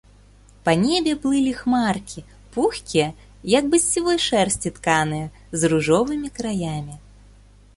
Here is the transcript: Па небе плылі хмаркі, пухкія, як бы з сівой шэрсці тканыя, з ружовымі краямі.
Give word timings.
Па 0.67 0.71
небе 0.83 1.11
плылі 1.25 1.51
хмаркі, 1.59 2.23
пухкія, 2.55 3.07
як 3.57 3.67
бы 3.73 3.81
з 3.83 3.91
сівой 3.91 4.17
шэрсці 4.27 4.69
тканыя, 4.79 5.27
з 5.61 5.73
ружовымі 5.75 6.29
краямі. 6.41 6.95